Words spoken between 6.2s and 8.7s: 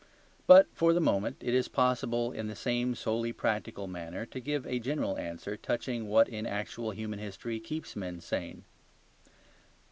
in actual human history keeps men sane.